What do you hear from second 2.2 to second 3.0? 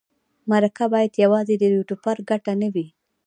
ګټه نه وي.